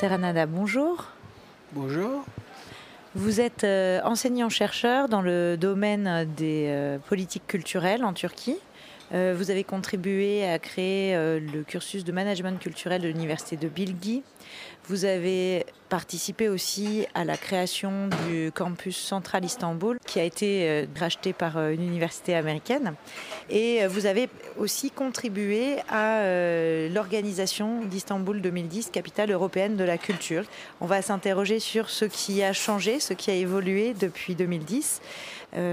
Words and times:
Seranada, 0.00 0.46
bonjour. 0.46 1.08
Bonjour. 1.72 2.24
Vous 3.14 3.40
êtes 3.40 3.64
euh, 3.64 4.00
enseignant-chercheur 4.02 5.08
dans 5.08 5.20
le 5.20 5.56
domaine 5.56 6.26
des 6.36 6.68
euh, 6.68 6.98
politiques 6.98 7.46
culturelles 7.46 8.02
en 8.02 8.14
Turquie. 8.14 8.56
Euh, 9.12 9.34
vous 9.36 9.50
avez 9.50 9.62
contribué 9.62 10.48
à 10.48 10.58
créer 10.58 11.14
le 11.38 11.64
cursus 11.64 12.04
de 12.04 12.12
management 12.12 12.58
culturel 12.58 13.02
de 13.02 13.08
l'université 13.08 13.56
de 13.56 13.68
Bilgi. 13.68 14.22
Vous 14.90 15.04
avez 15.04 15.66
participé 15.88 16.48
aussi 16.48 17.06
à 17.14 17.24
la 17.24 17.36
création 17.36 18.08
du 18.26 18.50
campus 18.50 18.96
central 18.96 19.44
Istanbul, 19.44 20.00
qui 20.04 20.18
a 20.18 20.24
été 20.24 20.68
euh, 20.68 20.86
racheté 20.98 21.32
par 21.32 21.58
euh, 21.58 21.70
une 21.70 21.84
université 21.84 22.34
américaine. 22.34 22.94
Et 23.50 23.84
euh, 23.84 23.88
vous 23.88 24.06
avez 24.06 24.28
aussi 24.58 24.90
contribué 24.90 25.76
à 25.88 26.24
l'organisation 26.92 27.84
d'Istanbul 27.84 28.40
2010, 28.40 28.90
capitale 28.90 29.30
européenne 29.30 29.76
de 29.76 29.84
la 29.84 29.96
culture. 29.96 30.42
On 30.80 30.86
va 30.86 31.02
s'interroger 31.02 31.60
sur 31.60 31.88
ce 31.88 32.04
qui 32.04 32.42
a 32.42 32.52
changé, 32.52 32.98
ce 32.98 33.14
qui 33.14 33.30
a 33.30 33.34
évolué 33.34 33.94
depuis 33.94 34.34
2010. 34.34 35.00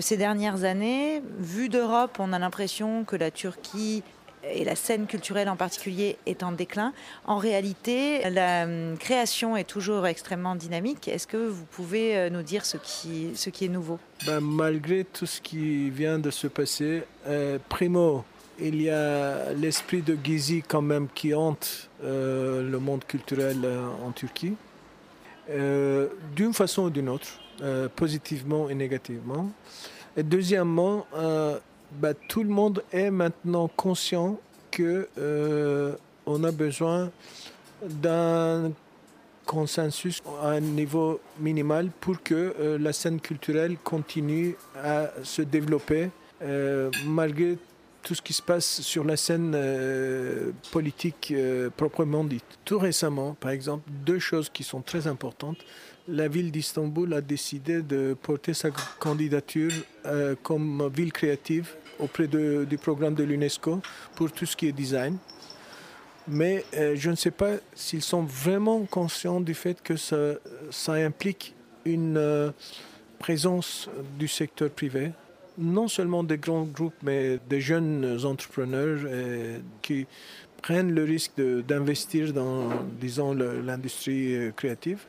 ces 0.00 0.16
dernières 0.16 0.64
années, 0.64 1.22
vu 1.38 1.68
d'Europe, 1.68 2.16
on 2.18 2.32
a 2.32 2.38
l'impression 2.38 3.04
que 3.04 3.16
la 3.16 3.30
Turquie 3.30 4.02
et 4.44 4.64
la 4.64 4.74
scène 4.74 5.06
culturelle 5.06 5.48
en 5.48 5.56
particulier 5.56 6.16
est 6.26 6.42
en 6.42 6.52
déclin. 6.52 6.92
En 7.26 7.38
réalité, 7.38 8.28
la 8.30 8.64
hum, 8.64 8.96
création 8.98 9.56
est 9.56 9.64
toujours 9.64 10.06
extrêmement 10.06 10.56
dynamique. 10.56 11.08
Est-ce 11.08 11.26
que 11.26 11.36
vous 11.36 11.64
pouvez 11.64 12.16
euh, 12.16 12.30
nous 12.30 12.42
dire 12.42 12.64
ce 12.64 12.76
qui, 12.76 13.30
ce 13.34 13.50
qui 13.50 13.66
est 13.66 13.68
nouveau? 13.68 13.98
Ben, 14.26 14.40
Malgré 14.40 15.04
tout 15.04 15.26
ce 15.26 15.40
qui 15.40 15.90
vient 15.90 16.18
de 16.18 16.30
se 16.30 16.46
passer, 16.46 17.04
euh, 17.26 17.58
primo, 17.68 18.24
il 18.58 18.82
y 18.82 18.90
a 18.90 19.52
l'esprit 19.52 20.02
de 20.02 20.16
Gizi 20.22 20.62
quand 20.66 20.82
même 20.82 21.08
qui 21.14 21.34
hante 21.34 21.88
euh, 22.04 22.68
le 22.68 22.78
monde 22.78 23.04
culturel 23.04 23.58
en 24.04 24.12
Turquie, 24.12 24.54
d'une 26.36 26.54
façon 26.54 26.84
ou 26.84 26.90
d'une 26.90 27.08
autre, 27.08 27.40
positivement 27.96 28.68
et 28.68 28.74
négativement. 28.74 29.50
Deuxièmement, 30.16 31.06
bah, 32.00 32.14
tout 32.14 32.42
le 32.42 32.48
monde 32.48 32.82
est 32.92 33.10
maintenant 33.10 33.68
conscient 33.68 34.38
que 34.70 35.08
euh, 35.18 35.94
on 36.26 36.42
a 36.44 36.50
besoin 36.50 37.10
d'un 37.82 38.72
consensus 39.44 40.22
à 40.42 40.50
un 40.50 40.60
niveau 40.60 41.20
minimal 41.40 41.90
pour 42.00 42.22
que 42.22 42.54
euh, 42.58 42.78
la 42.78 42.92
scène 42.92 43.20
culturelle 43.20 43.76
continue 43.82 44.56
à 44.82 45.10
se 45.22 45.42
développer 45.42 46.10
euh, 46.42 46.90
malgré 47.06 47.58
tout 48.02 48.14
ce 48.14 48.22
qui 48.22 48.32
se 48.32 48.42
passe 48.42 48.80
sur 48.80 49.04
la 49.04 49.16
scène 49.16 49.56
politique 50.72 51.32
proprement 51.76 52.24
dite. 52.24 52.42
Tout 52.64 52.80
récemment, 52.80 53.36
par 53.38 53.52
exemple, 53.52 53.88
deux 54.04 54.18
choses 54.18 54.50
qui 54.50 54.64
sont 54.64 54.80
très 54.80 55.06
importantes 55.06 55.58
la 56.08 56.28
ville 56.28 56.50
d'Istanbul 56.50 57.14
a 57.14 57.20
décidé 57.20 57.82
de 57.82 58.16
porter 58.20 58.54
sa 58.54 58.70
candidature 58.98 59.70
comme 60.42 60.90
ville 60.92 61.12
créative 61.12 61.74
auprès 61.98 62.26
du 62.26 62.78
programme 62.78 63.14
de 63.14 63.22
l'UNESCO 63.22 63.80
pour 64.16 64.32
tout 64.32 64.46
ce 64.46 64.56
qui 64.56 64.68
est 64.68 64.72
design. 64.72 65.16
Mais 66.28 66.64
euh, 66.74 66.94
je 66.96 67.10
ne 67.10 67.16
sais 67.16 67.30
pas 67.30 67.54
s'ils 67.74 68.02
sont 68.02 68.22
vraiment 68.22 68.84
conscients 68.84 69.40
du 69.40 69.54
fait 69.54 69.82
que 69.82 69.96
ça, 69.96 70.92
implique 70.92 71.54
une 71.84 72.16
euh, 72.16 72.50
présence 73.18 73.88
du 74.18 74.28
secteur 74.28 74.70
privé, 74.70 75.10
non 75.58 75.88
seulement 75.88 76.22
des 76.22 76.38
grands 76.38 76.64
groupes, 76.64 76.94
mais 77.02 77.40
des 77.48 77.60
jeunes 77.60 78.24
entrepreneurs 78.24 79.00
euh, 79.04 79.58
qui 79.82 80.06
prennent 80.62 80.94
le 80.94 81.02
risque 81.02 81.40
d'investir 81.66 82.32
dans, 82.32 82.68
l'industrie 83.64 84.52
créative. 84.56 85.00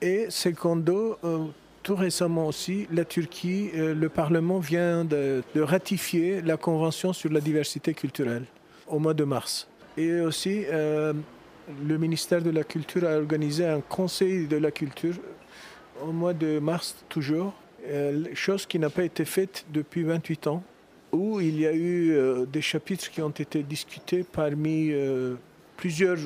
Et 0.00 0.26
secondo, 0.30 1.18
tout 1.88 1.96
récemment 1.96 2.48
aussi, 2.48 2.86
la 2.92 3.06
Turquie, 3.06 3.70
euh, 3.74 3.94
le 3.94 4.10
Parlement 4.10 4.58
vient 4.58 5.06
de, 5.06 5.42
ratifier 5.56 6.42
la 6.42 6.58
Convention 6.58 7.14
sur 7.14 7.32
la 7.32 7.40
diversité 7.40 7.94
culturelle 7.94 8.44
au 8.88 8.98
mois 8.98 9.14
de 9.14 9.24
mars. 9.24 9.66
Et 9.96 10.20
aussi, 10.20 10.64
euh, 10.66 11.14
le 11.86 11.96
ministère 11.96 12.42
de 12.42 12.50
la 12.50 12.62
Culture 12.62 13.04
a 13.04 13.16
organisé 13.16 13.64
un 13.64 13.80
conseil 13.80 14.46
de 14.46 14.58
la 14.58 14.70
culture 14.70 15.14
au 16.02 16.12
mois 16.12 16.34
de 16.34 16.58
mars 16.58 16.94
toujours, 17.08 17.54
euh, 17.86 18.24
chose 18.34 18.66
qui 18.66 18.78
n'a 18.78 18.90
pas 18.90 19.04
été 19.04 19.24
faite 19.24 19.64
depuis 19.72 20.02
28 20.02 20.46
ans, 20.46 20.62
où 21.10 21.40
il 21.40 21.58
y 21.58 21.66
a 21.66 21.74
eu 21.74 22.14
des 22.52 22.60
chapitres 22.60 23.10
qui 23.10 23.22
ont 23.22 23.30
été 23.30 23.62
discutés 23.62 24.26
parmi 24.30 24.92
plusieurs 25.78 26.18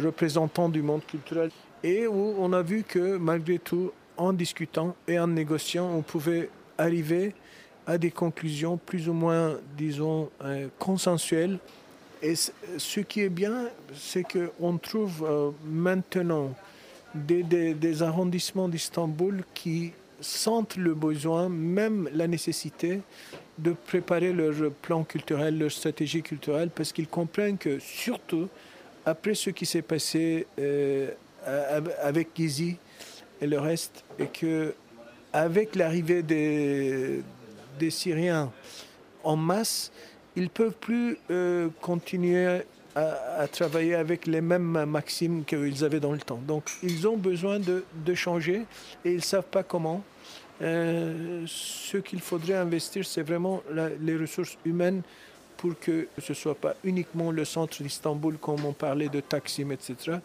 représentants 0.00 0.68
du 0.68 0.80
monde 0.80 1.04
culturel 1.04 1.50
et 1.82 2.06
où 2.06 2.34
on 2.38 2.52
a 2.52 2.62
vu 2.62 2.82
que 2.82 3.16
malgré 3.16 3.58
tout, 3.58 3.92
en 4.16 4.32
discutant 4.32 4.96
et 5.06 5.18
en 5.18 5.28
négociant, 5.28 5.90
on 5.94 6.02
pouvait 6.02 6.50
arriver 6.76 7.34
à 7.86 7.96
des 7.98 8.10
conclusions 8.10 8.76
plus 8.76 9.08
ou 9.08 9.12
moins, 9.12 9.56
disons, 9.76 10.28
euh, 10.44 10.68
consensuelles. 10.78 11.58
Et 12.20 12.34
ce 12.34 13.00
qui 13.00 13.22
est 13.22 13.28
bien, 13.28 13.68
c'est 13.94 14.24
qu'on 14.24 14.76
trouve 14.76 15.24
euh, 15.24 15.50
maintenant 15.64 16.52
des, 17.14 18.02
arrondissements 18.02 18.68
d'Istanbul 18.68 19.44
qui 19.54 19.92
sentent 20.20 20.76
le 20.76 20.94
besoin, 20.94 21.48
même 21.48 22.10
la 22.12 22.26
nécessité 22.26 23.00
de 23.56 23.72
préparer 23.72 24.32
leur 24.32 24.70
plan 24.82 25.04
culturel, 25.04 25.58
leur 25.58 25.70
stratégie 25.70 26.22
culturelle, 26.22 26.70
parce 26.74 26.92
qu'ils 26.92 27.08
comprennent 27.08 27.56
que 27.56 27.78
surtout 27.78 28.48
après 29.06 29.34
ce 29.34 29.50
qui 29.50 29.64
s'est 29.64 29.82
passé 29.82 30.46
euh, 30.58 31.10
avec 32.02 32.28
Gizi, 32.34 32.76
et 33.40 33.46
le 33.46 33.58
reste, 33.58 34.04
et 34.18 34.26
que 34.26 34.74
avec 35.32 35.74
l'arrivée 35.76 36.22
des, 36.22 37.22
des 37.78 37.90
Syriens 37.90 38.50
en 39.24 39.36
masse, 39.36 39.92
ils 40.36 40.44
ne 40.44 40.48
peuvent 40.48 40.76
plus 40.78 41.18
euh, 41.30 41.68
continuer 41.80 42.62
à, 42.94 43.46
travailler 43.46 43.94
avec 43.94 44.26
les 44.26 44.40
mêmes 44.40 44.84
maximes 44.84 45.44
qu'ils 45.44 45.84
avaient 45.84 46.00
dans 46.00 46.12
le 46.12 46.18
temps. 46.18 46.40
Donc 46.46 46.70
ils 46.82 47.06
ont 47.06 47.16
besoin 47.16 47.60
de, 47.60 47.84
de 48.04 48.14
changer 48.14 48.64
et 49.04 49.10
ils 49.10 49.16
ne 49.16 49.20
savent 49.20 49.44
pas 49.44 49.62
comment. 49.62 50.02
Euh, 50.60 51.44
ce 51.46 51.98
qu'il 51.98 52.20
faudrait 52.20 52.54
investir, 52.54 53.06
c'est 53.06 53.22
vraiment 53.22 53.62
les 54.00 54.16
ressources 54.16 54.58
humaines 54.64 55.02
pour 55.58 55.78
que 55.78 56.06
ce 56.18 56.32
ne 56.32 56.34
soit 56.34 56.54
pas 56.54 56.74
uniquement 56.84 57.30
le 57.32 57.44
centre 57.44 57.82
d'Istanbul, 57.82 58.38
comme 58.38 58.64
on 58.64 58.72
parlait 58.72 59.08
de 59.08 59.20
Taksim, 59.20 59.70
etc., 59.72 60.18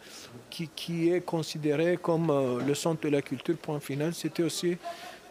qui, 0.50 0.70
qui 0.74 1.10
est 1.10 1.22
considéré 1.22 1.98
comme 2.02 2.30
euh, 2.30 2.64
le 2.66 2.76
centre 2.76 3.02
de 3.02 3.10
la 3.10 3.22
culture, 3.22 3.58
point 3.58 3.80
final. 3.80 4.14
C'était 4.14 4.44
aussi 4.44 4.78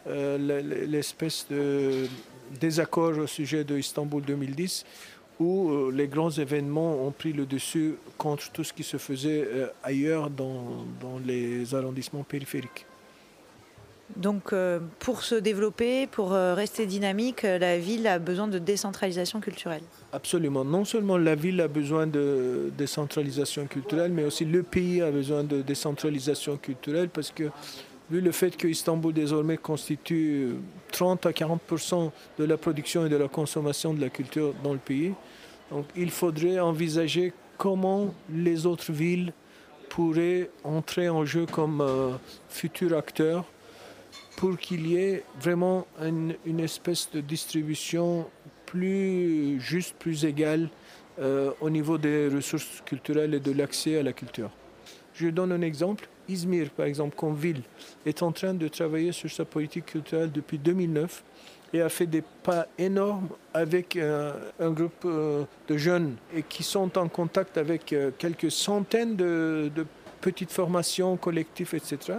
euh, 0.09 0.87
l'espèce 0.89 1.47
de 1.49 2.09
désaccord 2.61 3.17
au 3.17 3.29
sujet 3.29 3.63
de 3.63 3.79
Istanbul 3.79 4.23
2010, 4.23 4.85
où 5.39 5.71
euh, 5.71 5.93
les 5.95 6.09
grands 6.09 6.31
événements 6.31 7.07
ont 7.07 7.13
pris 7.13 7.33
le 7.33 7.47
dessus 7.47 7.95
contre 8.19 8.51
tout 8.51 8.65
ce 8.65 8.73
qui 8.73 8.83
se 8.83 8.97
faisait 8.97 9.49
ailleurs 9.85 10.29
dans, 10.31 10.85
dans 11.01 11.21
les 11.25 11.75
arrondissements 11.77 12.25
périphériques. 12.25 12.87
Donc 14.17 14.53
euh, 14.53 14.79
pour 14.99 15.23
se 15.23 15.35
développer, 15.35 16.07
pour 16.07 16.33
euh, 16.33 16.55
rester 16.55 16.87
dynamique, 16.87 17.45
euh, 17.45 17.59
la 17.59 17.79
ville 17.79 18.07
a 18.07 18.19
besoin 18.19 18.47
de 18.49 18.59
décentralisation 18.59 19.41
culturelle. 19.41 19.83
Absolument. 20.13 20.65
Non 20.65 20.85
seulement 20.85 21.17
la 21.17 21.35
ville 21.35 21.61
a 21.61 21.69
besoin 21.69 22.07
de 22.07 22.71
décentralisation 22.77 23.67
culturelle, 23.67 24.13
mais 24.13 24.25
aussi 24.25 24.45
le 24.45 24.63
pays 24.63 25.01
a 25.01 25.11
besoin 25.11 25.45
de 25.45 25.63
décentralisation 25.63 26.57
culturelle 26.57 27.09
parce 27.09 27.31
que 27.31 27.45
vu 28.11 28.21
le 28.21 28.33
fait 28.33 28.57
que 28.57 28.69
Istanbul 28.69 29.15
désormais 29.15 29.57
constitue 29.57 30.57
30 30.93 31.27
à 31.27 31.31
40% 31.31 32.11
de 32.39 32.45
la 32.45 32.57
production 32.59 33.07
et 33.07 33.09
de 33.09 33.17
la 33.17 33.29
consommation 33.29 33.95
de 33.95 34.01
la 34.01 34.11
culture 34.11 34.53
dans 34.63 34.75
le 34.75 34.79
pays, 34.79 35.15
donc 35.71 35.87
il 35.97 36.11
faudrait 36.11 36.61
envisager 36.61 37.33
comment 37.57 38.13
les 38.31 38.67
autres 38.67 38.93
villes 38.93 39.33
pourraient 39.89 40.51
entrer 40.65 41.09
en 41.09 41.25
jeu 41.25 41.47
comme 41.47 41.83
futurs 42.49 42.97
acteurs 42.97 43.45
pour 44.37 44.57
qu'il 44.59 44.87
y 44.87 44.97
ait 44.97 45.25
vraiment 45.41 45.87
une, 46.01 46.61
espèce 46.61 47.09
de 47.13 47.21
distribution 47.21 48.29
plus 48.67 49.61
juste, 49.61 49.95
plus 49.99 50.25
égale 50.25 50.69
euh, 51.19 51.53
au 51.61 51.71
niveau 51.71 51.99
des 51.99 52.29
ressources 52.29 52.83
culturelles 52.85 53.35
et 53.35 53.41
de 53.41 53.53
l'accès 53.53 53.99
à 53.99 54.03
la 54.03 54.13
culture. 54.13 54.51
Je 55.15 55.29
donne 55.29 55.53
un 55.53 55.61
exemple. 55.61 56.09
Izmir, 56.29 56.71
par 56.71 56.87
exemple, 56.87 57.17
comme 57.17 57.35
ville, 57.35 57.63
est 58.07 58.23
en 58.23 58.33
train 58.33 58.55
de 58.55 58.69
travailler 58.69 59.13
sur 59.13 59.31
sa 59.31 59.45
politique 59.45 59.87
culturelle 59.87 60.31
depuis 60.31 60.59
2009 60.59 61.25
et 61.75 61.81
a 61.81 61.89
fait 61.89 62.07
des 62.07 62.23
pas 62.43 62.67
énormes 62.79 63.29
avec 63.53 63.97
euh, 63.97 64.33
un 64.61 64.71
groupe 64.71 65.05
euh, 65.05 65.45
de 65.69 65.77
jeunes 65.77 66.17
et 66.35 66.43
qui 66.43 66.63
sont 66.63 66.97
en 66.97 67.09
contact 67.09 67.59
avec 67.59 67.95
quelques 68.19 68.51
centaines 68.51 69.17
de, 69.17 69.71
de 69.75 69.85
petites 70.21 70.53
formations 70.53 71.17
collectives, 71.17 71.75
etc 71.75 72.19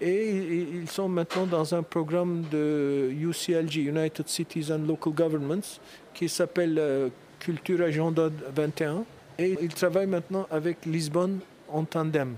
Et 0.00 0.66
ils 0.72 0.88
sont 0.88 1.08
maintenant 1.10 1.44
dans 1.44 1.74
un 1.74 1.82
programme 1.82 2.44
de 2.50 3.10
UCLG, 3.12 3.76
United 3.76 4.28
Cities 4.28 4.72
and 4.72 4.86
Local 4.86 5.12
Governments, 5.12 5.78
qui 6.14 6.26
s'appelle 6.28 6.78
euh, 6.78 7.08
Culture 7.38 7.82
Agenda 7.82 8.30
21. 8.54 9.04
Et 9.38 9.58
ils 9.60 9.74
travaillent 9.74 10.06
maintenant 10.06 10.46
avec 10.50 10.86
Lisbonne 10.86 11.40
en 11.68 11.84
tandem. 11.84 12.34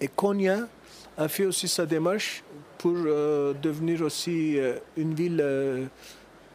Et 0.00 0.08
Konya 0.08 0.60
a 1.18 1.28
fait 1.28 1.44
aussi 1.44 1.68
sa 1.68 1.84
démarche 1.84 2.42
pour 2.78 2.96
euh, 2.96 3.52
devenir 3.60 4.00
aussi 4.00 4.58
euh, 4.58 4.78
une 4.96 5.14
ville 5.14 5.44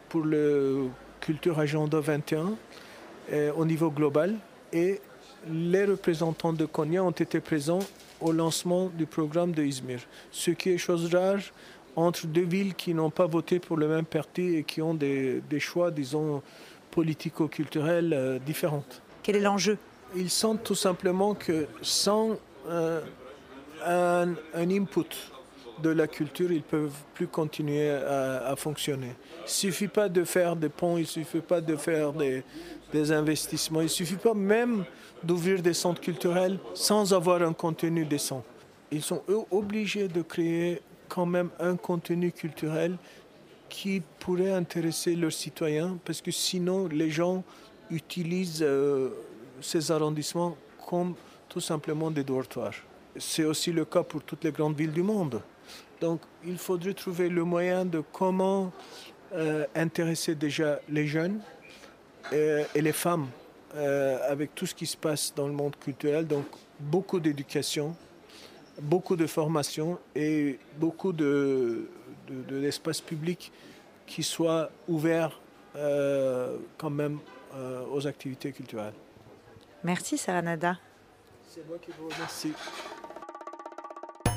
pour 0.08 0.22
le 0.22 0.88
Culture 1.20 1.58
Agenda 1.58 2.00
21 2.00 2.54
au 3.56 3.64
niveau 3.64 3.90
global. 3.90 4.34
Les 5.48 5.84
représentants 5.84 6.52
de 6.52 6.66
Konya 6.66 7.02
ont 7.02 7.10
été 7.10 7.40
présents 7.40 7.80
au 8.20 8.32
lancement 8.32 8.90
du 8.96 9.06
programme 9.06 9.52
de 9.52 9.62
Izmir, 9.62 10.00
ce 10.30 10.50
qui 10.50 10.70
est 10.70 10.78
chose 10.78 11.14
rare 11.14 11.40
entre 11.96 12.26
deux 12.26 12.44
villes 12.44 12.74
qui 12.74 12.94
n'ont 12.94 13.10
pas 13.10 13.26
voté 13.26 13.58
pour 13.58 13.76
le 13.76 13.88
même 13.88 14.04
parti 14.04 14.56
et 14.56 14.64
qui 14.64 14.80
ont 14.82 14.94
des, 14.94 15.42
choix, 15.58 15.90
disons, 15.90 16.42
politico-culturels 16.90 18.12
euh, 18.12 18.38
différents. 18.38 18.84
Quel 19.22 19.36
est 19.36 19.40
l'enjeu? 19.40 19.78
Ils 20.16 20.30
sentent 20.30 20.64
tout 20.64 20.74
simplement 20.74 21.34
que 21.34 21.66
sans 21.82 22.36
euh, 22.68 23.00
un, 23.86 24.34
input 24.54 25.08
de 25.82 25.90
la 25.90 26.06
culture, 26.06 26.50
ils 26.50 26.58
ne 26.58 26.62
peuvent 26.62 27.02
plus 27.14 27.26
continuer 27.26 27.90
à, 27.90 28.54
fonctionner. 28.56 29.14
Il 29.40 29.44
ne 29.44 29.48
suffit 29.48 29.88
pas 29.88 30.08
de 30.08 30.24
faire 30.24 30.56
des 30.56 30.68
ponts, 30.68 30.96
il 30.96 31.02
ne 31.02 31.06
suffit 31.06 31.40
pas 31.40 31.60
de 31.60 31.76
faire 31.76 32.12
des, 32.12 32.42
investissements, 33.12 33.80
il 33.80 33.84
ne 33.84 33.88
suffit 33.88 34.16
pas 34.16 34.34
même 34.34 34.84
d'ouvrir 35.22 35.62
des 35.62 35.74
centres 35.74 36.00
culturels 36.00 36.58
sans 36.74 37.12
avoir 37.12 37.42
un 37.42 37.52
contenu 37.52 38.04
décent. 38.04 38.44
Ils 38.90 39.02
sont 39.02 39.22
obligés 39.50 40.08
de 40.08 40.22
créer 40.22 40.82
quand 41.08 41.26
même 41.26 41.50
un 41.58 41.76
contenu 41.76 42.32
culturel 42.32 42.96
qui 43.68 44.02
pourrait 44.18 44.52
intéresser 44.52 45.14
leurs 45.14 45.32
citoyens, 45.32 45.98
parce 46.04 46.20
que 46.20 46.30
sinon 46.30 46.88
les 46.88 47.10
gens 47.10 47.44
utilisent 47.90 48.62
euh, 48.62 49.10
ces 49.60 49.90
arrondissements 49.90 50.56
comme 50.88 51.14
tout 51.48 51.60
simplement 51.60 52.10
des 52.10 52.24
dortoirs. 52.24 52.74
C'est 53.16 53.44
aussi 53.44 53.72
le 53.72 53.84
cas 53.84 54.02
pour 54.02 54.22
toutes 54.22 54.44
les 54.44 54.52
grandes 54.52 54.76
villes 54.76 54.92
du 54.92 55.02
monde. 55.02 55.40
Donc 56.00 56.20
il 56.44 56.58
faudrait 56.58 56.94
trouver 56.94 57.28
le 57.28 57.44
moyen 57.44 57.84
de 57.84 58.02
comment 58.12 58.72
euh, 59.32 59.66
intéresser 59.74 60.34
déjà 60.34 60.80
les 60.88 61.06
jeunes 61.06 61.40
euh, 62.32 62.64
et 62.74 62.80
les 62.80 62.92
femmes 62.92 63.28
euh, 63.74 64.18
avec 64.30 64.54
tout 64.54 64.66
ce 64.66 64.74
qui 64.74 64.86
se 64.86 64.96
passe 64.96 65.32
dans 65.34 65.46
le 65.46 65.52
monde 65.52 65.76
culturel. 65.76 66.26
Donc 66.26 66.46
beaucoup 66.78 67.20
d'éducation, 67.20 67.94
beaucoup 68.80 69.16
de 69.16 69.26
formation 69.26 69.98
et 70.14 70.58
beaucoup 70.76 71.12
de, 71.12 71.88
d'espace 72.28 73.00
public 73.00 73.52
qui 74.06 74.22
soit 74.22 74.70
ouvert 74.88 75.40
euh, 75.76 76.56
quand 76.78 76.90
même 76.90 77.18
aux 77.92 78.06
activités 78.06 78.52
culturelles. 78.52 78.94
Merci 79.82 80.16
Saranada. 80.16 80.78
C'est 81.48 81.66
moi 81.66 81.78
qui 81.78 81.90
vous 81.98 82.08
remercie. 82.08 82.52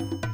thank 0.09 0.25
you 0.25 0.32